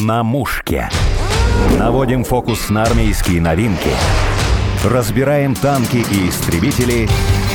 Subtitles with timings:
[0.00, 0.88] На мушке.
[1.78, 3.90] Наводим фокус на армейские новинки.
[4.84, 7.08] Разбираем танки и истребители.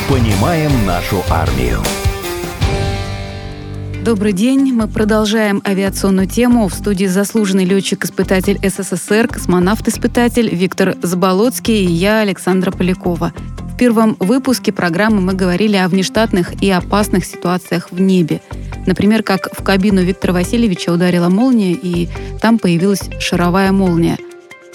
[0.08, 1.80] Понимаем нашу армию.
[4.04, 4.72] Добрый день.
[4.72, 6.68] Мы продолжаем авиационную тему.
[6.68, 13.34] В студии заслуженный летчик-испытатель СССР, космонавт-испытатель Виктор Заболоцкий и я, Александра Полякова.
[13.78, 18.42] В первом выпуске программы мы говорили о внештатных и опасных ситуациях в небе.
[18.88, 22.10] Например, как в кабину Виктора Васильевича ударила молния, и
[22.42, 24.18] там появилась шаровая молния.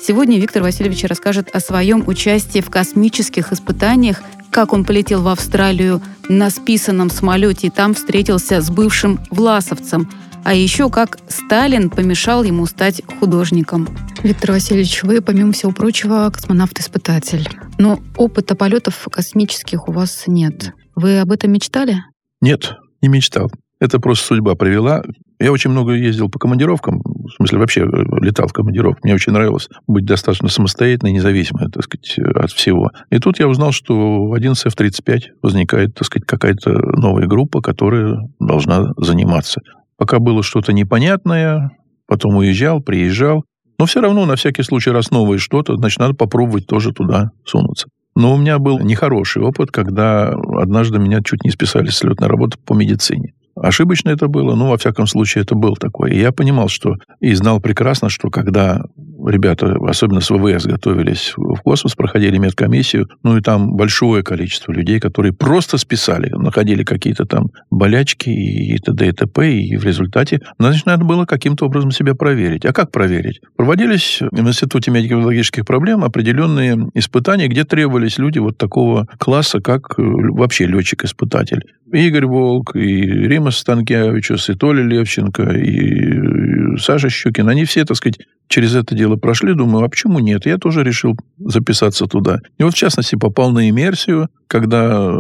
[0.01, 4.23] Сегодня Виктор Васильевич расскажет о своем участии в космических испытаниях,
[4.53, 10.09] как он полетел в Австралию на списанном самолете и там встретился с бывшим власовцем,
[10.45, 13.89] а еще как Сталин помешал ему стать художником.
[14.23, 17.49] Виктор Васильевич, вы, помимо всего прочего, космонавт-испытатель.
[17.83, 20.73] Но опыта полетов космических у вас нет.
[20.95, 21.97] Вы об этом мечтали?
[22.41, 23.51] Нет, не мечтал.
[23.81, 25.03] Это просто судьба привела.
[25.41, 27.85] Я очень много ездил по командировкам, в смысле вообще э,
[28.21, 29.01] летал в командировку.
[29.03, 32.89] Мне очень нравилось быть достаточно самостоятельной, независимой, так сказать, от всего.
[33.11, 38.17] И тут я узнал, что в 11 F-35 возникает, так сказать, какая-то новая группа, которая
[38.39, 39.61] должна заниматься.
[39.97, 41.73] Пока было что-то непонятное,
[42.07, 43.43] потом уезжал, приезжал.
[43.83, 47.89] Но все равно, на всякий случай, раз новое что-то, значит, надо попробовать тоже туда сунуться.
[48.15, 52.59] Но у меня был нехороший опыт, когда однажды меня чуть не списали с летной работы
[52.65, 53.33] по медицине.
[53.55, 56.13] Ошибочно это было, но, во всяком случае, это был такой.
[56.13, 56.97] И я понимал, что...
[57.21, 58.83] И знал прекрасно, что когда
[59.31, 65.01] ребята, особенно с ВВС, готовились в космос, проходили медкомиссию, ну и там большое количество людей,
[65.01, 69.09] которые просто списали, находили какие-то там болячки и т.д.
[69.09, 72.65] и т.п., и в результате, значит, надо было каким-то образом себя проверить.
[72.65, 73.41] А как проверить?
[73.57, 80.03] Проводились в Институте медико-биологических проблем определенные испытания, где требовались люди вот такого класса, как э,
[80.03, 81.63] вообще летчик-испытатель.
[81.93, 88.19] Игорь Волк, и Рима Станкевичус, и Толя Левченко, и Саша Щукин, они все, так сказать,
[88.49, 90.47] через это дело прошли, думаю, а почему нет?
[90.47, 92.41] Я тоже решил записаться туда.
[92.59, 95.13] И вот, в частности, попал на иммерсию, когда э,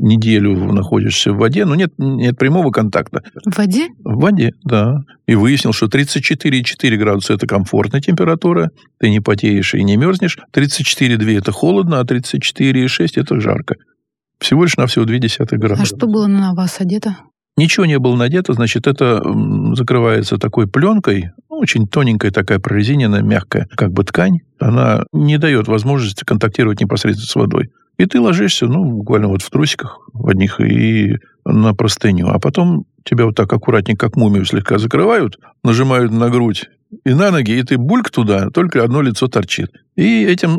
[0.00, 3.22] неделю находишься в воде, но нет, нет прямого контакта.
[3.44, 3.88] В воде?
[4.04, 5.00] В воде, да.
[5.26, 10.38] И выяснил, что 34,4 градуса– это комфортная температура, ты не потеешь и не мерзнешь.
[10.54, 13.76] 34,2– это холодно, а 34,6– это жарко.
[14.40, 15.82] Всего лишь на всего 0,2 градуса.
[15.82, 17.16] А что было на вас одето?
[17.56, 19.22] Ничего не было надето, значит, это
[19.74, 24.38] закрывается такой пленкой, ну, очень тоненькая такая прорезиненная, мягкая, как бы ткань.
[24.58, 27.70] Она не дает возможности контактировать непосредственно с водой.
[27.98, 32.28] И ты ложишься, ну, буквально вот в трусиках в одних и на простыню.
[32.28, 36.64] А потом тебя вот так аккуратненько, как мумию слегка закрывают, нажимают на грудь
[37.04, 39.70] и на ноги, и ты бульк туда, только одно лицо торчит.
[39.96, 40.58] И этим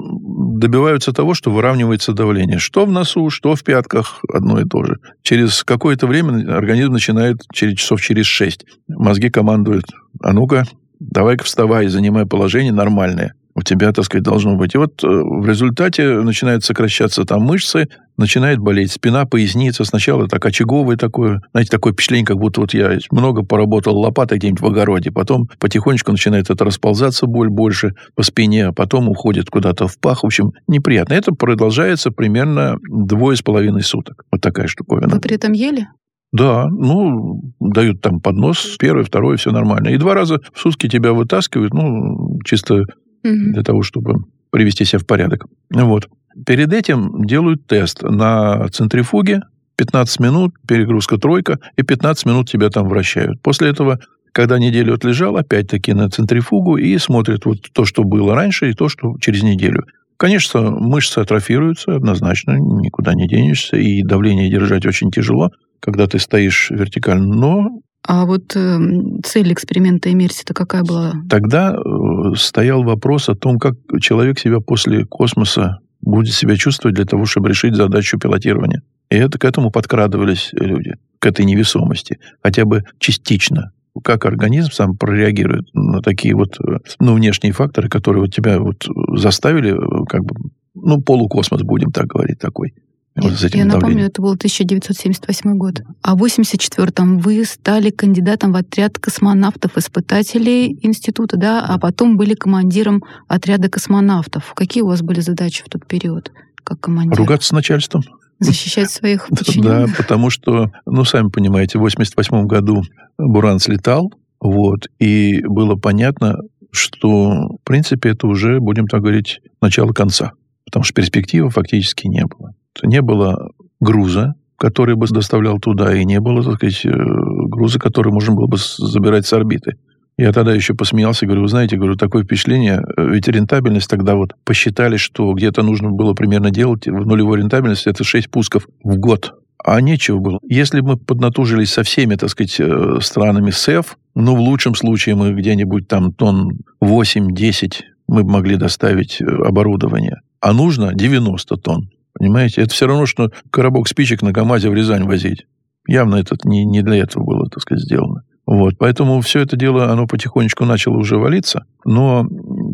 [0.60, 2.60] добиваются того, что выравнивается давление.
[2.60, 4.98] Что в носу, что в пятках, одно и то же.
[5.24, 9.86] Через какое-то время организм начинает, через часов через шесть, мозги командуют,
[10.22, 10.66] а ну-ка,
[11.00, 14.76] давай-ка вставай, занимай положение нормальное у тебя, так сказать, должно быть.
[14.76, 19.84] И вот э, в результате начинают сокращаться там мышцы, начинает болеть спина, поясница.
[19.86, 24.62] Сначала так очаговое такое, знаете, такое впечатление, как будто вот я много поработал лопатой где-нибудь
[24.62, 25.12] в огороде.
[25.12, 30.24] Потом потихонечку начинает это расползаться, боль больше по спине, а потом уходит куда-то в пах.
[30.24, 31.14] В общем, неприятно.
[31.14, 34.26] Это продолжается примерно двое с половиной суток.
[34.32, 35.08] Вот такая штуковина.
[35.08, 35.88] Вы при этом ели?
[36.32, 39.90] Да, ну, дают там поднос, первый, второй, все нормально.
[39.90, 42.86] И два раза в сутки тебя вытаскивают, ну, чисто
[43.24, 43.54] угу.
[43.54, 45.46] для того, чтобы привести себя в порядок.
[45.74, 46.10] Вот.
[46.46, 49.42] Перед этим делают тест на центрифуге,
[49.78, 53.42] 15 минут, перегрузка тройка, и 15 минут тебя там вращают.
[53.42, 54.00] После этого,
[54.32, 58.90] когда неделю отлежал, опять-таки на центрифугу и смотрят вот то, что было раньше, и то,
[58.90, 59.86] что через неделю.
[60.18, 65.50] Конечно, мышцы атрофируются однозначно, никуда не денешься, и давление держать очень тяжело,
[65.80, 68.80] когда ты стоишь вертикально, но а вот э,
[69.24, 71.14] цель эксперимента иммерсии-то какая была?
[71.30, 77.06] Тогда э, стоял вопрос о том, как человек себя после космоса будет себя чувствовать для
[77.06, 78.82] того, чтобы решить задачу пилотирования.
[79.12, 83.72] И это к этому подкрадывались люди, к этой невесомости, хотя бы частично.
[84.04, 88.88] Как организм сам прореагирует на такие вот э, ну, внешние факторы, которые вот тебя вот
[89.16, 92.74] заставили, э, как бы, ну, полукосмос, будем так говорить, такой.
[93.16, 95.82] Вот с этим Я напомню, это был 1978 год.
[96.02, 103.04] А в 1984-м вы стали кандидатом в отряд космонавтов-испытателей института, да, а потом были командиром
[103.28, 104.54] отряда космонавтов.
[104.56, 106.32] Какие у вас были задачи в тот период,
[106.64, 107.18] как командир?
[107.18, 108.04] Ругаться с начальством.
[108.40, 109.90] Защищать своих подчиненных?
[109.90, 112.82] Да, потому что, ну, сами понимаете, в 1988 году
[113.18, 114.10] Буран слетал,
[114.40, 116.38] вот, и было понятно,
[116.72, 120.32] что, в принципе, это уже, будем так говорить, начало конца,
[120.66, 126.20] потому что перспективы фактически не было не было груза, который бы доставлял туда, и не
[126.20, 129.78] было, так сказать, э, груза, который можно было бы забирать с орбиты.
[130.18, 134.36] Я тогда еще посмеялся, говорю, вы знаете, говорю, такое впечатление, э, ведь рентабельность тогда вот
[134.44, 139.34] посчитали, что где-то нужно было примерно делать в нулевой рентабельности, это 6 пусков в год.
[139.64, 140.40] А нечего было.
[140.44, 145.16] Если бы мы поднатужились со всеми, так сказать, э, странами СЭФ, ну, в лучшем случае
[145.16, 150.18] мы где-нибудь там тонн 8-10 мы бы могли доставить оборудование.
[150.42, 151.90] А нужно 90 тонн.
[152.14, 152.62] Понимаете?
[152.62, 155.46] Это все равно, что коробок спичек на КАМАЗе в Рязань возить.
[155.88, 158.24] Явно это не, не для этого было, так сказать, сделано.
[158.46, 162.28] Вот, поэтому все это дело, оно потихонечку начало уже валиться, но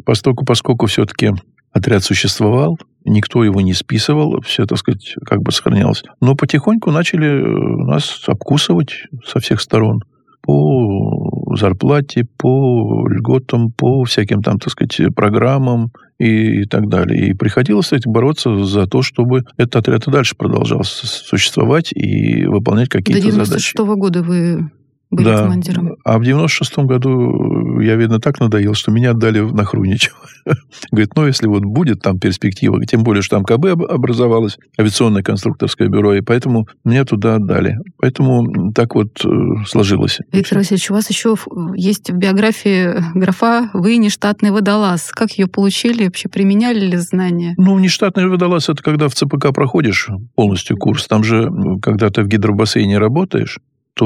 [0.06, 1.32] поскольку, поскольку все-таки
[1.72, 6.04] отряд существовал, никто его не списывал, все, так сказать, как бы сохранялось.
[6.22, 10.02] Но потихоньку начали э, нас обкусывать со всех сторон
[10.42, 17.30] по зарплате, по льготам, по всяким там, так сказать, программам и, и так далее.
[17.30, 22.90] И приходилось, кстати, бороться за то, чтобы этот отряд и дальше продолжал существовать и выполнять
[22.90, 23.76] какие-то задачи.
[23.76, 24.72] До 96 -го года вы
[25.10, 25.44] были да.
[25.44, 25.96] командиром.
[26.04, 30.18] А в 96-м году я, видно, так надоел, что меня отдали на Хруничево.
[30.92, 35.88] Говорит, ну, если вот будет там перспектива, тем более, что там КБ образовалось, авиационное конструкторское
[35.88, 37.78] бюро, и поэтому меня туда отдали.
[37.98, 39.30] Поэтому так вот э,
[39.66, 40.20] сложилось.
[40.32, 41.36] Виктор Васильевич, у вас еще
[41.76, 45.12] есть в биографии графа «Вы нештатный водолаз».
[45.12, 46.06] Как ее получили?
[46.06, 47.54] Вообще применяли ли знания?
[47.58, 51.08] Ну, нештатный водолаз– это когда в ЦПК проходишь полностью курс.
[51.08, 51.50] Там же,
[51.82, 53.60] когда ты в гидробассейне работаешь,
[53.98, 54.06] то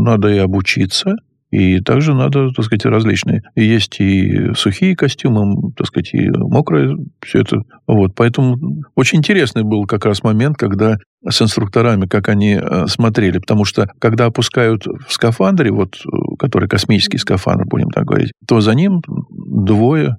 [0.00, 1.16] надо и обучиться,
[1.50, 3.42] и также надо, так сказать, различные.
[3.54, 7.62] Есть и сухие костюмы, так сказать, и мокрые, все это.
[7.86, 8.14] Вот.
[8.16, 8.56] Поэтому
[8.94, 13.38] очень интересный был как раз момент, когда с инструкторами, как они э, смотрели.
[13.38, 18.60] Потому что, когда опускают в скафандре, вот, э, который космический скафандр, будем так говорить, то
[18.60, 19.00] за ним
[19.30, 20.16] двое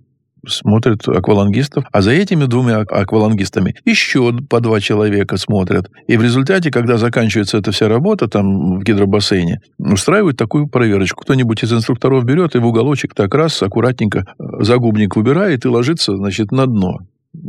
[0.49, 5.89] смотрят аквалангистов, а за этими двумя аквалангистами еще по два человека смотрят.
[6.07, 11.23] И в результате, когда заканчивается эта вся работа там в гидробассейне, устраивают такую проверочку.
[11.23, 16.15] Кто-нибудь из инструкторов берет и в уголочек так раз аккуратненько э, загубник выбирает и ложится,
[16.15, 16.99] значит, на дно.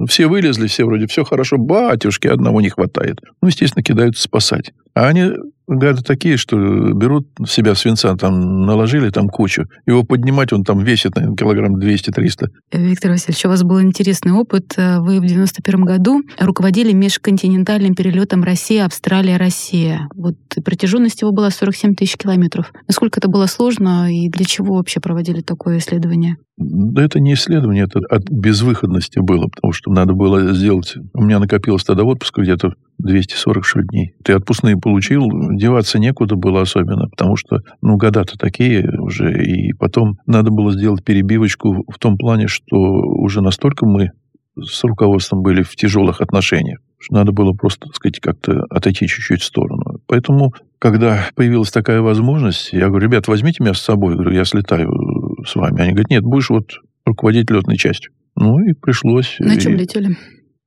[0.07, 3.21] Все вылезли, все вроде все хорошо, батюшки, одного не хватает.
[3.41, 4.73] Ну, естественно, кидаются спасать.
[4.95, 5.33] А они
[5.69, 6.57] гады такие, что
[6.93, 9.67] берут себя свинца, там наложили там кучу.
[9.87, 12.49] Его поднимать, он там весит, наверное, килограмм 200-300.
[12.73, 14.75] Виктор Васильевич, у вас был интересный опыт.
[14.77, 20.09] Вы в 91 году руководили межконтинентальным перелетом Россия-Австралия-Россия.
[20.15, 22.73] Вот протяженность его была 47 тысяч километров.
[22.87, 26.37] Насколько это было сложно и для чего вообще проводили такое исследование?
[26.57, 30.97] Да это не исследование, это от безвыходности было, потому что надо было сделать...
[31.15, 34.15] У меня накопилось тогда отпуска где-то 246 дней.
[34.25, 40.19] Ты отпускные получил, деваться некуда было особенно, потому что, ну, года-то такие уже, и потом
[40.27, 44.11] надо было сделать перебивочку в том плане, что уже настолько мы
[44.61, 49.43] с руководством были в тяжелых отношениях, что надо было просто, так сказать, как-то отойти чуть-чуть
[49.43, 50.01] в сторону.
[50.07, 54.45] Поэтому, когда появилась такая возможность, я говорю, ребят, возьмите меня с собой, я говорю, я
[54.45, 54.91] слетаю
[55.47, 55.83] с вами.
[55.83, 56.73] Они говорят, нет, будешь вот
[57.05, 58.13] руководить летной частью.
[58.37, 59.37] Ну и пришлось.
[59.39, 59.77] На чем и...
[59.79, 60.17] летели?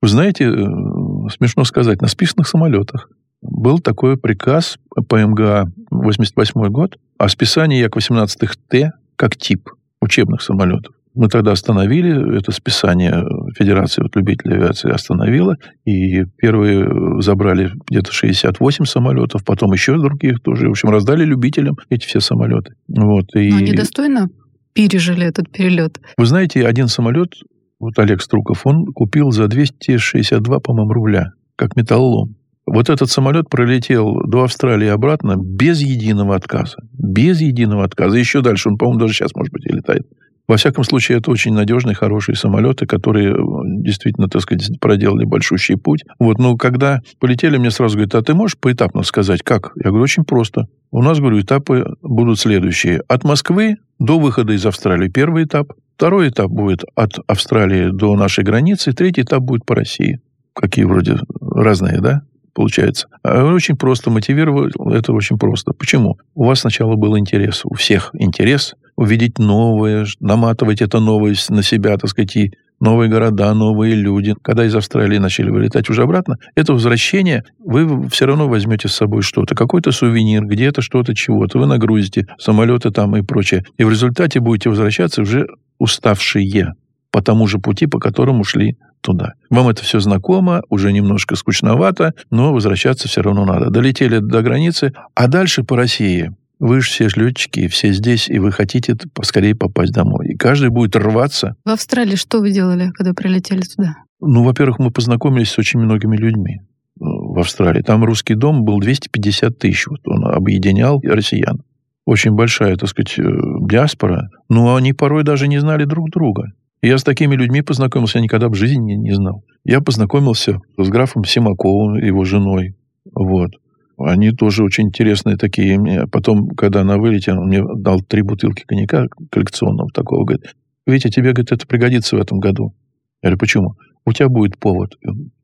[0.01, 3.09] Вы знаете, э, смешно сказать, на списанных самолетах.
[3.41, 4.77] Был такой приказ
[5.07, 9.69] по МГА 88 год о списании Як-18Т как тип
[9.99, 10.95] учебных самолетов.
[11.13, 13.23] Мы тогда остановили это списание
[13.57, 20.67] Федерации вот, любителей авиации остановила, и первые забрали где-то 68 самолетов, потом еще других тоже.
[20.67, 22.75] В общем, раздали любителям эти все самолеты.
[22.87, 23.49] Вот, и...
[23.49, 24.29] Но они достойно
[24.73, 25.99] пережили этот перелет.
[26.17, 27.33] Вы знаете, один самолет,
[27.81, 32.35] вот Олег Струков, он купил за 262, по-моему, рубля, как металлолом.
[32.65, 36.77] Вот этот самолет пролетел до Австралии обратно без единого отказа.
[36.93, 38.17] Без единого отказа.
[38.17, 40.07] Еще дальше, он, по-моему, даже сейчас, может быть, и летает.
[40.47, 43.35] Во всяком случае, это очень надежные, хорошие самолеты, которые э,
[43.83, 46.03] действительно, так сказать, проделали большущий путь.
[46.19, 49.71] Вот, но когда полетели, мне сразу говорят, а ты можешь поэтапно сказать, как?
[49.75, 50.67] Я говорю, очень просто.
[50.91, 53.01] У нас, говорю, этапы будут следующие.
[53.07, 55.71] От Москвы до выхода из Австралии первый этап.
[55.95, 58.93] Второй этап будет от Австралии до нашей границы.
[58.93, 60.19] Третий этап будет по России.
[60.53, 62.23] Какие вроде разные, да?
[62.53, 63.07] получается.
[63.23, 65.73] А очень просто мотивировать это очень просто.
[65.73, 66.17] Почему?
[66.35, 71.97] У вас сначала был интерес, у всех интерес увидеть новое, наматывать это новое на себя,
[71.97, 74.35] так сказать, и новые города, новые люди.
[74.41, 79.21] Когда из Австралии начали вылетать уже обратно, это возвращение, вы все равно возьмете с собой
[79.21, 83.63] что-то, какой-то сувенир, где-то что-то, чего-то, вы нагрузите, самолеты там и прочее.
[83.77, 85.47] И в результате будете возвращаться уже
[85.77, 86.73] уставшие
[87.11, 89.33] по тому же пути, по которому шли туда.
[89.49, 93.69] Вам это все знакомо, уже немножко скучновато, но возвращаться все равно надо.
[93.69, 96.33] Долетели до границы, а дальше по России.
[96.61, 100.27] Вы же все летчики, все здесь, и вы хотите поскорее попасть домой.
[100.27, 101.55] И каждый будет рваться.
[101.65, 103.95] В Австралии что вы делали, когда прилетели туда?
[104.19, 106.59] Ну, во-первых, мы познакомились с очень многими людьми э,
[106.99, 107.81] в Австралии.
[107.81, 109.87] Там русский дом был 250 тысяч.
[109.87, 111.63] Вот он объединял россиян.
[112.05, 113.23] очень большая, так сказать, э,
[113.61, 116.51] диаспора, но они порой даже не знали друг друга.
[116.83, 119.43] Я с такими людьми познакомился, я никогда в жизни не, не знал.
[119.63, 122.75] Я познакомился с графом Симаковым, его женой.
[123.15, 123.53] Вот.
[123.97, 125.79] Они тоже очень интересные такие.
[125.79, 130.25] Мне потом, когда на вылете, он мне дал три бутылки коньяка коллекционного такого.
[130.25, 130.55] Говорит,
[130.85, 132.73] Витя, тебе, говорит, это пригодится в этом году.
[133.21, 133.75] Я говорю, почему?
[134.05, 134.97] У тебя будет повод.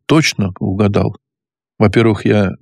[0.07, 1.15] Точно угадал.
[1.77, 2.53] Во-первых, я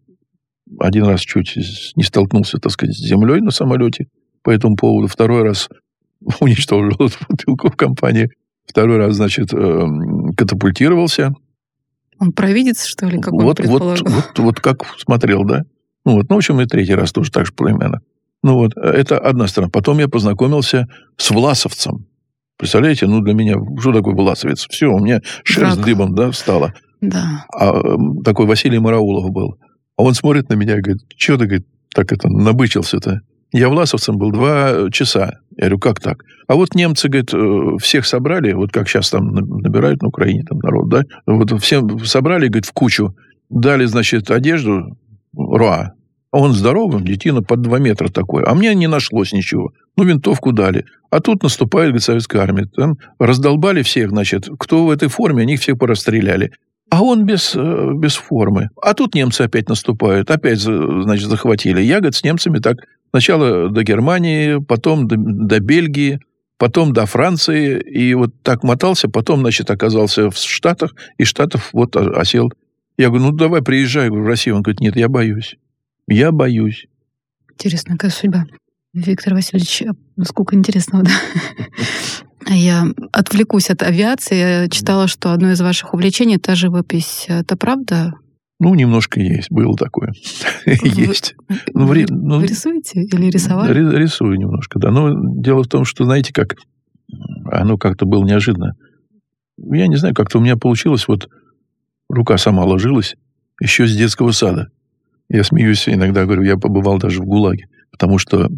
[0.80, 1.56] один раз чуть
[1.96, 4.08] не столкнулся, так сказать, с землей на самолете
[4.44, 5.08] по этому поводу.
[5.08, 5.70] Второй раз
[6.39, 8.30] уничтожил эту бутылку в компании.
[8.65, 11.34] Второй раз, значит, эм, катапультировался.
[12.20, 15.63] Он провидец, что ли, как вот, он вот, вот, вот как смотрел, да?
[16.06, 18.02] Ну, вот, ну, в общем, и третий раз тоже так же примерно.
[18.44, 19.72] Ну вот, это одна сторона.
[19.72, 22.06] Потом я познакомился с Власовцем.
[22.58, 24.68] Представляете, ну для меня, что такое Власовец?
[24.70, 25.86] Все, у меня шерсть Враг.
[25.86, 26.74] дыбом, да, стала.
[27.02, 27.46] Да.
[27.52, 27.74] А
[28.24, 29.58] такой Василий Мараулов был.
[29.98, 33.22] А он смотрит на меня и говорит, что ты, говорит, так это, набычился-то?
[33.52, 35.40] Я власовцем был два часа.
[35.58, 36.24] Я говорю, как так?
[36.48, 40.60] А вот немцы, говорит, э, всех собрали, вот как сейчас там набирают на Украине там
[40.60, 41.04] народ, да?
[41.26, 43.16] Вот всем собрали, говорит, в кучу,
[43.50, 44.98] дали, значит, одежду,
[45.36, 45.95] руа,
[46.36, 48.44] а он здоровый, детина под два метра такой.
[48.44, 49.72] А мне не нашлось ничего.
[49.96, 50.84] Ну, винтовку дали.
[51.10, 52.65] А тут наступает, советская армия.
[52.65, 56.51] Там раздолбали всех, значит, кто в этой форме, они всех порастреляли.
[56.89, 58.70] А он без, э, без формы.
[58.82, 61.80] А тут немцы опять наступают, опять, значит, захватили.
[61.80, 62.80] Я, говорит, с немцами так
[63.12, 66.20] сначала до Германии, потом до, до Бельгии,
[66.58, 71.96] потом до Франции, и вот так мотался, потом, значит, оказался в Штатах, и Штатов вот
[71.96, 72.51] осел.
[72.98, 74.58] Я говорю, ну, давай приезжай в Россию.
[74.58, 75.56] Он говорит, нет, я боюсь.
[76.08, 76.88] Я боюсь.
[77.54, 78.46] Интересная какая судьба.
[78.94, 79.84] Виктор Васильевич,
[80.24, 81.12] сколько интересного, да?
[82.48, 84.36] Я отвлекусь от авиации.
[84.36, 87.26] Я читала, что одно из ваших увлечений— это живопись.
[87.28, 88.14] Это правда?
[88.60, 89.52] Ну, немножко есть.
[89.52, 90.14] Было такое.
[90.66, 91.36] есть.
[91.74, 93.98] Ну, вы, ну, вы рисуете или рисовали?
[93.98, 94.92] Рисую немножко, да.
[94.92, 96.56] Но дело в том, что, знаете, как
[97.52, 98.76] оно как-то было неожиданно.
[99.58, 101.30] Я не знаю, как-то у меня получилось, вот
[102.10, 103.16] рука сама ложилась
[103.60, 104.70] еще с детского сада.
[105.29, 108.50] Я смеюсь иногда, говорю, я побывал даже в ГУЛАГе, потому что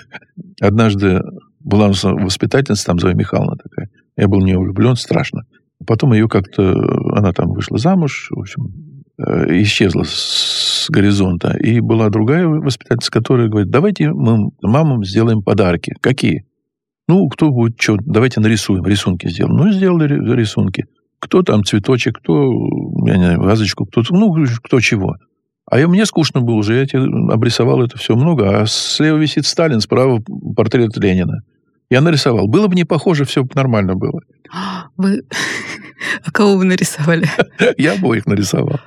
[0.60, 1.20] однажды
[1.60, 3.90] была воспитательница, там Зоя Михайловна такая.
[4.16, 5.42] Я был в нее влюблен страшно.
[5.84, 6.72] Потом ее как-то...
[7.16, 11.56] Она там вышла замуж, в общем, э, исчезла с горизонта.
[11.58, 15.94] И была другая воспитательница, которая говорит, давайте мы мамам сделаем подарки.
[16.00, 16.46] Какие?
[17.08, 19.56] Ну, кто будет что, давайте нарисуем, рисунки сделаем.
[19.56, 20.86] Ну, сделали рисунки.
[21.18, 22.52] Кто там цветочек, кто,
[23.06, 25.16] я не знаю, вазочку, кто, ну, кто чего.
[25.68, 29.46] А я, мне скучно было уже, я тебе обрисовал это все много, а слева висит
[29.46, 30.22] Сталин, справа
[30.54, 31.42] портрет Ленина.
[31.90, 32.48] Я нарисовал.
[32.48, 34.20] Было бы не похоже, все бы нормально было.
[34.96, 35.22] Вы...
[36.24, 37.26] А кого вы нарисовали?
[37.78, 38.80] Я обоих нарисовал.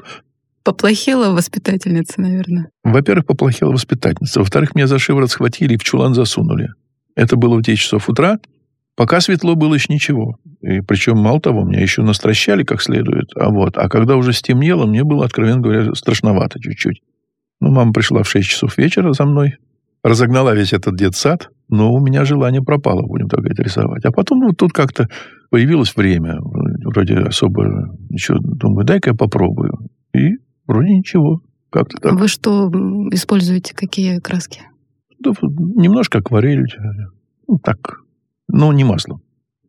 [0.64, 2.70] Поплохела воспитательница, наверное.
[2.84, 4.40] Во-первых, поплохела воспитательница.
[4.40, 6.70] Во-вторых, меня за шиворот схватили и в чулан засунули.
[7.16, 8.38] Это было в 10 часов утра.
[9.00, 10.36] Пока светло было еще ничего.
[10.60, 13.30] И причем, мало того, меня еще настращали как следует.
[13.34, 17.02] А вот, а когда уже стемнело, мне было, откровенно говоря, страшновато чуть-чуть.
[17.62, 19.56] Ну, мама пришла в 6 часов вечера за мной,
[20.04, 24.04] разогнала весь этот детсад, но у меня желание пропало, будем так говорить, рисовать.
[24.04, 25.08] А потом вот тут как-то
[25.50, 26.38] появилось время,
[26.84, 29.78] вроде особо ничего, думаю, дай-ка я попробую.
[30.14, 31.40] И вроде ничего,
[31.70, 32.20] как-то так.
[32.20, 32.70] Вы что
[33.14, 34.60] используете, какие краски?
[35.20, 36.66] Да, немножко акварель,
[37.48, 38.02] ну так,
[38.50, 39.22] но не маслом.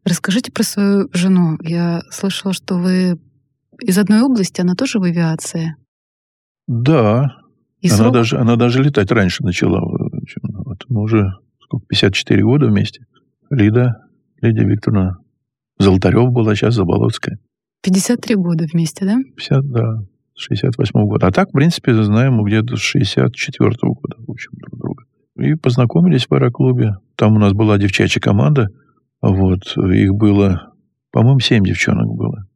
[0.05, 1.59] Расскажите про свою жену.
[1.63, 3.19] Я слышала, что вы
[3.81, 5.77] из одной области, она тоже в авиации.
[6.67, 7.37] Да.
[7.81, 8.15] И она, срок...
[8.15, 9.81] даже, она даже летать раньше начала.
[9.81, 13.07] Вот мы уже сколько, 54 года вместе.
[13.51, 13.97] Лида,
[14.41, 15.19] Лидия Викторовна
[15.79, 17.39] Золотарев была, сейчас Заболоцкая.
[17.83, 19.17] 53 года вместе, да?
[19.37, 21.27] 50, да, с 68 года.
[21.27, 25.05] А так, в принципе, знаем мы где-то с 64 года, в общем, друг друга.
[25.41, 26.97] И познакомились в аэроклубе.
[27.17, 28.69] Там у нас была девчачья команда.
[29.23, 29.77] Вот.
[29.77, 30.73] Их было,
[31.11, 32.47] по-моему, семь девчонок было.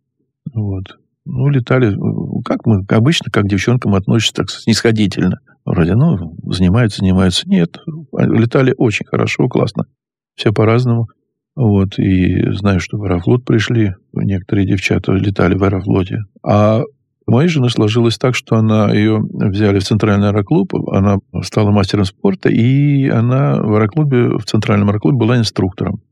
[0.52, 0.98] Вот.
[1.26, 1.96] Ну, летали,
[2.44, 5.38] как мы обычно, как к девчонкам относятся так снисходительно.
[5.64, 7.48] Вроде, ну, занимаются, занимаются.
[7.48, 7.78] Нет,
[8.12, 9.86] летали очень хорошо, классно.
[10.34, 11.08] Все по-разному.
[11.56, 16.24] Вот, и знаю, что в Аэрофлот пришли, некоторые девчата летали в Аэрофлоте.
[16.42, 16.82] А
[17.26, 22.48] моей жены сложилось так, что она ее взяли в центральный аэроклуб, она стала мастером спорта,
[22.48, 26.02] и она в аэроклубе, в центральном аэроклубе была инструктором.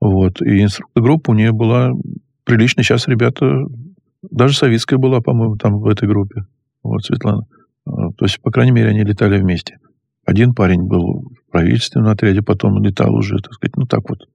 [0.00, 1.92] Вот, и инструктор группа у нее была
[2.44, 2.82] прилично.
[2.82, 3.64] Сейчас ребята,
[4.22, 6.46] даже советская была, по-моему, там в этой группе.
[6.82, 7.46] Вот, Светлана.
[7.86, 9.78] А, то есть, по крайней мере, они летали вместе.
[10.24, 14.28] Один парень был в правительственном отряде, потом летал уже, так сказать, ну так вот.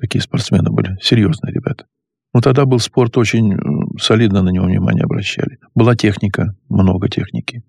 [0.00, 1.84] Такие спортсмены были, серьезные ребята.
[2.32, 3.52] Ну, тогда был спорт очень
[4.00, 5.58] солидно на него внимание обращали.
[5.74, 7.62] Была техника, много техники.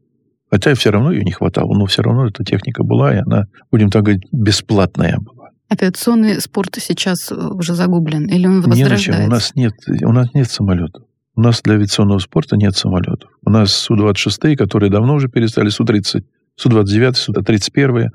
[0.49, 3.89] Хотя все равно ее не хватало, но все равно эта техника была, и она, будем
[3.89, 5.49] так говорить, бесплатная была.
[5.69, 8.27] Авиационный спорт сейчас уже загублен?
[8.27, 9.11] Или он возрождается?
[9.11, 9.27] Не на чем.
[9.27, 9.73] У нас нет,
[10.03, 11.03] у нас нет самолетов.
[11.35, 13.29] У нас для авиационного спорта нет самолетов.
[13.45, 16.25] У нас Су-26, которые давно уже перестали, Су-30,
[16.57, 18.09] Су-29, Су-31,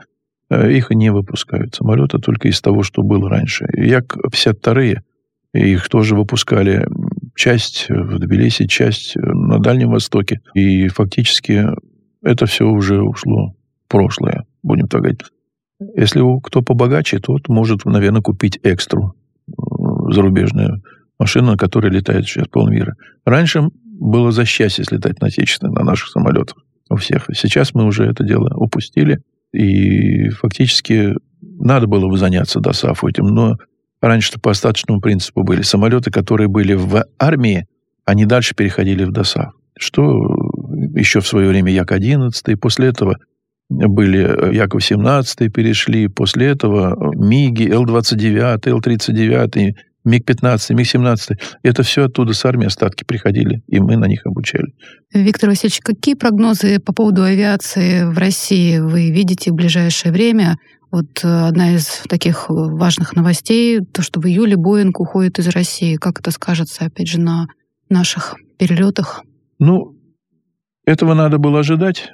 [0.71, 1.75] их не выпускают.
[1.75, 3.67] Самолеты только из того, что было раньше.
[3.73, 4.97] Як-52,
[5.55, 6.87] их тоже выпускали
[7.37, 10.41] часть в Тбилиси, часть на Дальнем Востоке.
[10.55, 11.67] И фактически
[12.23, 15.21] это все уже ушло в прошлое, будем так говорить.
[15.95, 19.15] Если кто побогаче, тот может, наверное, купить экстру
[19.47, 19.53] э,
[20.11, 20.83] зарубежную
[21.19, 22.97] машину, на которой летает сейчас полмира.
[23.25, 26.57] Раньше было за счастье слетать на отечественных, на наших самолетах
[26.89, 27.27] у всех.
[27.35, 29.21] Сейчас мы уже это дело упустили,
[29.53, 33.57] и фактически надо было бы заняться ДОСАФ этим, но
[34.01, 37.67] раньше-то по остаточному принципу были самолеты, которые были в армии,
[38.05, 39.53] они дальше переходили в ДОСАФ.
[39.79, 40.03] Что
[40.95, 43.17] еще в свое время Як-11, и после этого
[43.69, 49.75] были э, Як-18 перешли, после этого э, МИГи, Л-29, Л-39,
[50.05, 51.37] МиГ-15, МиГ-17.
[51.65, 54.73] Это все оттуда с армии остатки приходили, и мы на них обучали.
[55.13, 60.57] Виктор Васильевич, какие прогнозы по поводу авиации в России вы видите в ближайшее время?
[60.97, 65.97] Вот э, одна из таких важных новостей, то, что в июле Боинг уходит из России.
[65.97, 67.49] Как это скажется, опять же, на
[67.91, 69.23] наших перелетах?
[69.59, 69.95] Ну,
[70.87, 72.09] этого надо было ожидать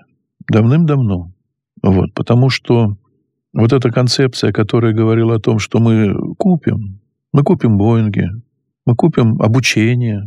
[0.51, 1.33] давным-давно.
[1.81, 2.97] Вот, потому что
[3.53, 6.99] вот эта концепция, которая говорила о том, что мы купим,
[7.33, 8.27] мы купим Боинги,
[8.85, 10.25] мы купим обучение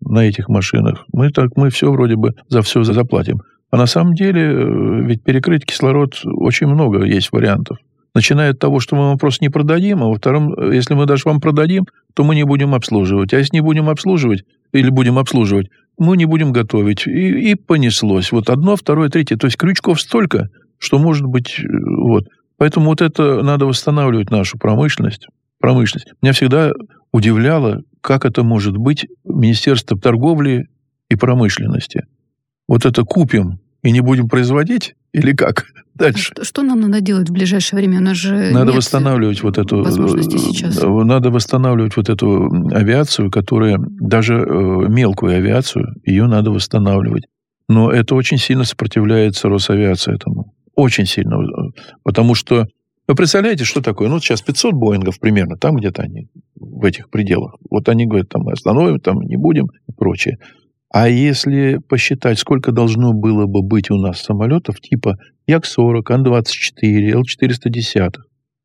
[0.00, 3.40] на этих машинах, мы так, мы все вроде бы за все заплатим.
[3.70, 7.78] А на самом деле э, ведь перекрыть кислород очень много есть вариантов.
[8.14, 11.06] Начиная от того, что мы вам просто не продадим, а во втором, э, если мы
[11.06, 13.34] даже вам продадим, то мы не будем обслуживать.
[13.34, 15.68] А если не будем обслуживать, или будем обслуживать,
[15.98, 17.06] мы не будем готовить.
[17.06, 18.30] И, и понеслось.
[18.30, 19.36] Вот одно, второе, третье.
[19.36, 21.58] То есть крючков столько, что может быть...
[21.58, 21.66] Э,
[22.02, 22.28] вот.
[22.56, 25.26] Поэтому вот это надо восстанавливать нашу промышленность.
[25.58, 26.12] промышленность.
[26.22, 26.72] Меня всегда
[27.12, 30.68] удивляло, как это может быть Министерство торговли
[31.08, 32.06] и промышленности.
[32.68, 34.96] Вот это купим и не будем производить?
[35.12, 35.66] Или как?
[35.94, 36.32] Дальше.
[36.32, 37.98] Что, что нам надо делать в ближайшее время?
[37.98, 40.82] У нас же надо восстанавливать вот эту возможности сейчас.
[40.82, 47.26] Э, надо восстанавливать вот эту авиацию, которая даже э, мелкую авиацию ее надо восстанавливать.
[47.68, 50.52] Но это очень сильно сопротивляется Росавиация этому.
[50.74, 51.36] Очень сильно.
[52.02, 52.66] Потому что
[53.06, 54.08] вы представляете, что такое?
[54.08, 57.54] Ну, сейчас 500 Боингов примерно, там где-то они, в этих пределах.
[57.70, 60.38] Вот они говорят, там мы остановим, там не будем и прочее.
[60.94, 68.12] А если посчитать, сколько должно было бы быть у нас самолетов типа Як-40, Ан-24, Л-410,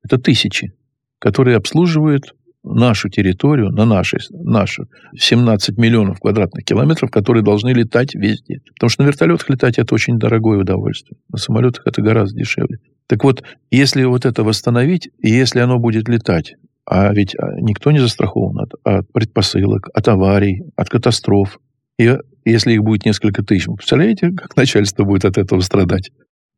[0.04, 0.74] это тысячи,
[1.18, 4.86] которые обслуживают нашу территорию, на нашей, нашу,
[5.18, 8.60] 17 миллионов квадратных километров, которые должны летать везде.
[8.76, 11.18] Потому что на вертолетах летать это очень дорогое удовольствие.
[11.30, 12.78] На самолетах это гораздо дешевле.
[13.08, 16.54] Так вот, если вот это восстановить, и если оно будет летать,
[16.86, 21.58] а ведь а, никто не застрахован от, от предпосылок, от аварий, от катастроф.
[21.99, 26.12] И если их будет несколько тысяч, вы представляете, как начальство будет от этого страдать?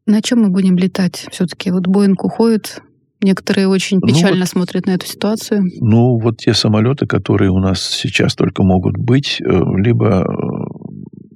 [0.06, 1.26] На чем мы будем летать?
[1.32, 2.82] Все-таки вот Боинг уходит,
[3.24, 5.62] Некоторые очень ну печально ну, вот, смотрят на эту ситуацию.
[5.80, 9.46] Ну, вот те самолеты, которые у нас сейчас только могут быть, э,
[9.78, 10.92] либо э,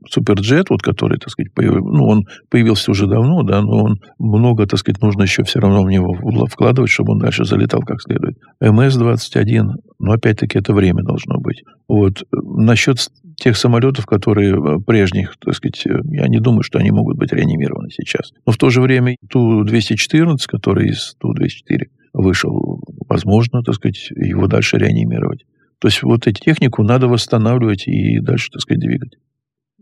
[0.10, 1.76] Суперджет, вот который, так сказать, появ...
[1.76, 5.84] ну, он появился уже давно, да, но он много, так сказать, нужно еще все равно
[5.84, 6.16] в него
[6.48, 8.36] вкладывать, чтобы он дальше залетал как следует.
[8.64, 9.64] МС-21,
[10.00, 11.62] но опять-таки это время должно быть.
[11.88, 12.24] Вот.
[12.32, 12.98] Насчет
[13.36, 17.32] тех самолетов, которые э, прежних, так сказать, э, я не думаю, что они могут быть
[17.32, 18.32] реанимированы сейчас.
[18.46, 24.78] Но в то же время Ту-214, который из Ту-204 вышел, возможно, так сказать, его дальше
[24.78, 25.46] реанимировать.
[25.80, 29.18] То есть вот эту технику надо восстанавливать и дальше, так сказать, двигать.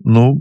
[0.04, 0.34] Но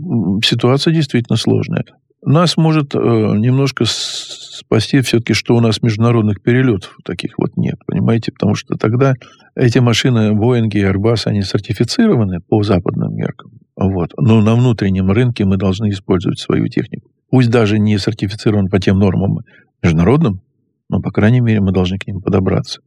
[0.43, 1.85] ситуация действительно сложная.
[2.25, 8.31] Нас может э, немножко спасти все-таки, что у нас международных перелетов таких вот нет, понимаете?
[8.31, 9.13] Потому что тогда
[9.55, 13.51] эти машины, Боинги и Airbus, они сертифицированы по западным меркам.
[13.75, 14.11] Вот.
[14.17, 17.09] Но на внутреннем рынке мы должны использовать свою технику.
[17.29, 19.39] Пусть даже не сертифицирован по тем нормам
[19.81, 20.41] международным,
[20.89, 22.81] но, по крайней мере, мы должны к ним подобраться.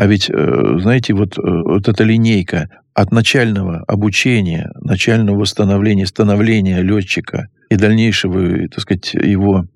[0.00, 6.80] А ведь, э, знаете, вот, э, вот эта линейка от начального обучения, начального восстановления, становления
[6.80, 9.66] летчика и дальнейшего, так сказать, его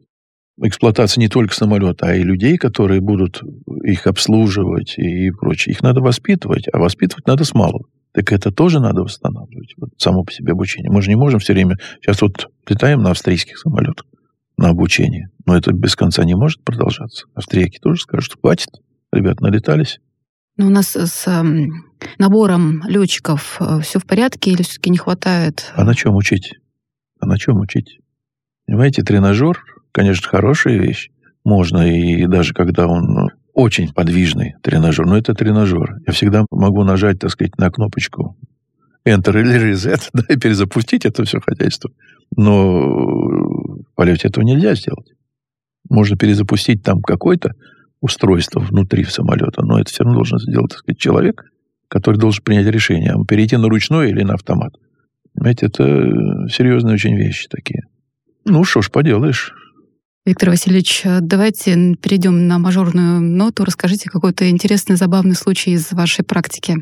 [0.62, 3.42] эксплуатации не только самолета, а и людей, которые будут
[3.82, 5.74] их обслуживать и прочее.
[5.74, 7.84] Их надо воспитывать, а воспитывать надо с малого.
[8.14, 10.90] Так это тоже надо восстанавливать, вот само по себе обучение.
[10.90, 11.76] Мы же не можем все время...
[12.00, 14.06] Сейчас вот летаем на австрийских самолетах
[14.56, 17.26] на обучение, но это без конца не может продолжаться.
[17.34, 18.70] Австрияки тоже скажут, что хватит,
[19.12, 20.00] ребят, налетались.
[20.56, 21.42] Но у нас с э,
[22.18, 25.72] набором летчиков э, все в порядке или все-таки не хватает?
[25.74, 26.54] А на чем учить?
[27.20, 27.98] А на чем учить?
[28.66, 31.10] Понимаете, тренажер, конечно, хорошая вещь.
[31.44, 35.96] Можно, и даже когда он ну, очень подвижный тренажер, но это тренажер.
[36.06, 38.36] Я всегда могу нажать, так сказать, на кнопочку
[39.06, 41.90] Enter или Reset, да, и перезапустить это все хозяйство.
[42.36, 45.12] Но в полете этого нельзя сделать.
[45.90, 47.52] Можно перезапустить там какое-то
[48.04, 51.50] устройство внутри самолета, но это все равно должен сделать, так сказать, человек,
[51.88, 54.74] который должен принять решение, а перейти на ручной или на автомат.
[55.32, 55.84] Понимаете, это
[56.50, 57.84] серьезные очень вещи такие.
[58.44, 59.54] Ну, что ж поделаешь.
[60.26, 63.64] Виктор Васильевич, давайте перейдем на мажорную ноту.
[63.64, 66.76] Расскажите какой-то интересный, забавный случай из вашей практики.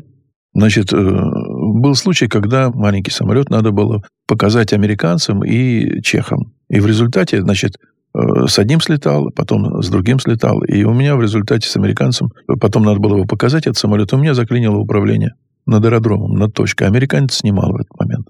[0.53, 6.53] Значит, э, был случай, когда маленький самолет надо было показать американцам и чехам.
[6.69, 10.61] И в результате, значит, э, с одним слетал, потом с другим слетал.
[10.63, 14.17] И у меня в результате с американцем, потом надо было его показать, этот самолет, у
[14.17, 15.33] меня заклинило управление
[15.65, 16.87] над аэродромом, над точкой.
[16.87, 18.27] Американец снимал в этот момент.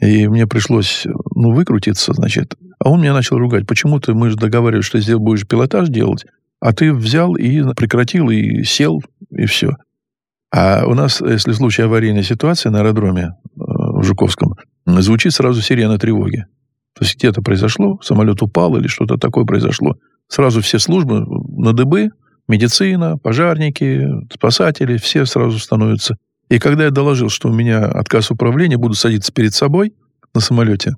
[0.00, 2.54] И мне пришлось, ну, выкрутиться, значит.
[2.78, 3.66] А он меня начал ругать.
[3.66, 6.24] Почему ты, мы же договаривались, что здесь будешь пилотаж делать,
[6.60, 9.72] а ты взял и прекратил, и сел, и все.
[10.52, 14.54] А у нас, если в случае аварийной ситуации на аэродроме э, в Жуковском,
[14.86, 16.46] звучит сразу сирена тревоги.
[17.00, 19.96] То есть где-то произошло, самолет упал или что-то такое произошло.
[20.28, 21.24] Сразу все службы
[21.56, 22.10] на дыбы,
[22.46, 26.18] медицина, пожарники, спасатели, все сразу становятся.
[26.50, 29.94] И когда я доложил, что у меня отказ управления, буду садиться перед собой
[30.34, 30.96] на самолете,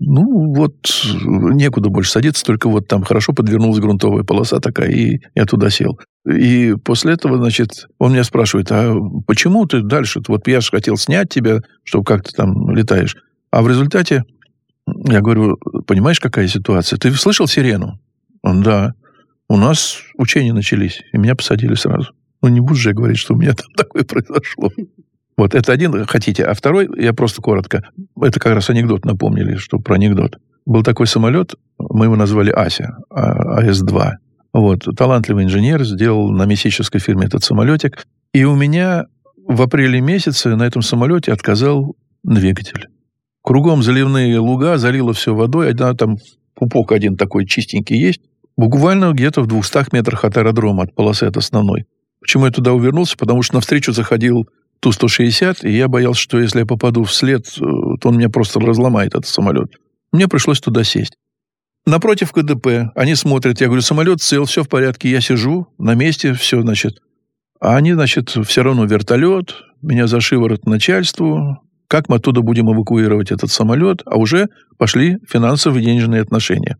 [0.00, 0.74] ну, вот
[1.22, 6.00] некуда больше садиться, только вот там хорошо подвернулась грунтовая полоса такая, и я туда сел.
[6.26, 8.94] И после этого, значит, он меня спрашивает, а
[9.26, 10.22] почему ты дальше?
[10.26, 13.16] Вот я же хотел снять тебя, чтобы как ты там летаешь.
[13.50, 14.24] А в результате,
[15.06, 16.98] я говорю, понимаешь, какая ситуация?
[16.98, 17.98] Ты слышал сирену?
[18.42, 18.94] Он, да.
[19.48, 22.12] У нас учения начались, и меня посадили сразу.
[22.42, 24.70] Ну, не будешь же говорить, что у меня там такое произошло.
[25.36, 26.44] Вот это один хотите.
[26.44, 27.88] А второй, я просто коротко.
[28.20, 30.38] Это как раз анекдот напомнили, что про анекдот.
[30.66, 34.12] Был такой самолет, мы его назвали Ася, а, АС-2.
[34.52, 38.06] Вот, талантливый инженер сделал на мессической фирме этот самолетик.
[38.32, 39.06] И у меня
[39.46, 42.88] в апреле месяце на этом самолете отказал двигатель.
[43.42, 46.18] Кругом заливные луга, залило все водой, одна там
[46.54, 48.20] пупок один такой чистенький есть,
[48.56, 51.86] буквально где-то в 200 метрах от аэродрома, от полосы от основной.
[52.20, 53.16] Почему я туда увернулся?
[53.16, 54.48] Потому что навстречу заходил
[54.80, 57.60] Ту-160, и я боялся, что если я попаду вслед, э,
[58.00, 59.72] то он меня просто разломает, этот самолет.
[60.12, 61.16] Мне пришлось туда сесть.
[61.84, 66.32] Напротив КДП, они смотрят, я говорю, самолет цел, все в порядке, я сижу на месте,
[66.32, 66.98] все, значит.
[67.60, 71.60] А они, значит, все равно вертолет, меня за шиворот начальству,
[71.92, 76.78] как мы оттуда будем эвакуировать этот самолет, а уже пошли финансовые денежные отношения.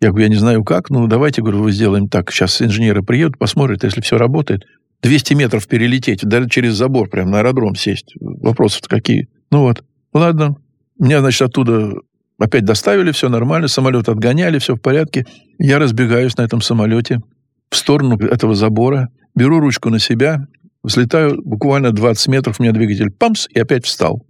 [0.00, 3.36] Я говорю, я не знаю как, ну давайте, говорю, вы сделаем так, сейчас инженеры приедут,
[3.36, 4.62] посмотрят, если все работает,
[5.02, 8.14] 200 метров перелететь, даже через забор прямо на аэродром сесть.
[8.18, 9.28] Вопросы-то какие?
[9.50, 10.56] Ну вот, ладно.
[10.98, 11.92] Меня, значит, оттуда
[12.38, 15.26] опять доставили, все нормально, самолет отгоняли, все в порядке.
[15.58, 17.20] Я разбегаюсь на этом самолете
[17.68, 20.46] в сторону этого забора, беру ручку на себя,
[20.82, 24.24] взлетаю буквально 20 метров, у меня двигатель памс, и опять встал.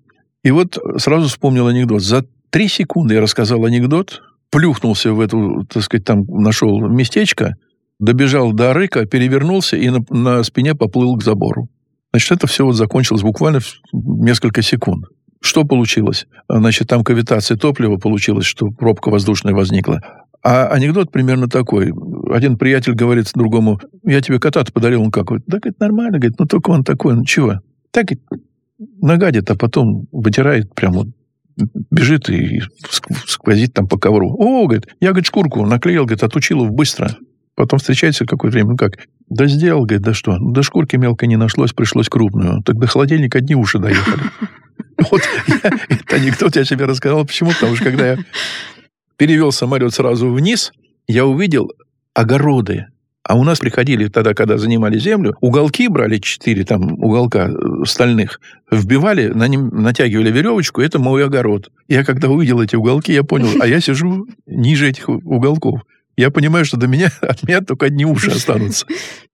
[0.44, 2.02] И вот сразу вспомнил анекдот.
[2.02, 7.57] За три секунды я рассказал анекдот, плюхнулся в эту, так сказать, там нашел местечко,
[7.98, 11.68] добежал до рыка, перевернулся и на, на спине поплыл к забору.
[12.12, 15.07] Значит, это все вот закончилось буквально в несколько секунд.
[15.40, 16.26] Что получилось?
[16.48, 20.00] Значит, там кавитация топлива получилась, что пробка воздушная возникла.
[20.42, 21.92] А анекдот примерно такой.
[22.30, 25.26] Один приятель говорит другому, я тебе кота-то подарил, он как?
[25.46, 27.61] Да, говорит, нормально, говорит, ну только он такой, ну чего?
[27.90, 28.07] Так,
[28.79, 31.07] нагадит, а потом вытирает прямо
[31.91, 32.63] бежит и
[33.27, 34.35] сквозит там по ковру.
[34.37, 37.17] О, говорит, я, говорит, шкурку наклеил, говорит, отучил его быстро.
[37.55, 41.27] Потом встречается какое-то время, ну как, да сделал, говорит, да что, ну, до шкурки мелко
[41.27, 42.63] не нашлось, пришлось крупную.
[42.65, 44.23] Тогда холодильник одни уши доехали.
[45.11, 45.23] Вот
[45.89, 47.25] этот анекдот я себе рассказал.
[47.25, 47.51] Почему?
[47.51, 48.19] Потому что когда я
[49.17, 50.73] перевел самолет сразу вниз,
[51.09, 51.73] я увидел
[52.15, 52.87] огороды.
[53.27, 58.39] А у нас приходили тогда, когда занимали землю, уголки брали четыре там уголка э, стальных,
[58.71, 61.71] вбивали, на ним натягивали веревочку, это мой огород.
[61.89, 65.81] Я когда увидел эти уголки, я понял, а я сижу ниже этих уголков
[66.17, 68.87] я понимаю, что до меня, от меня только одни уши останутся.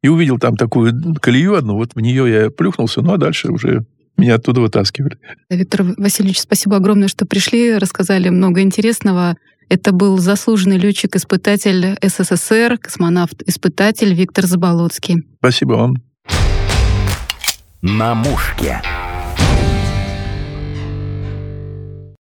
[0.02, 3.84] И увидел там такую колею одну, вот в нее я плюхнулся, ну а дальше уже
[4.16, 5.18] меня оттуда вытаскивали.
[5.48, 9.36] Виктор Васильевич, спасибо огромное, что пришли, рассказали много интересного.
[9.70, 15.24] Это был заслуженный летчик-испытатель СССР, космонавт-испытатель Виктор Заболоцкий.
[15.38, 15.96] Спасибо вам.
[17.80, 18.82] На мушке.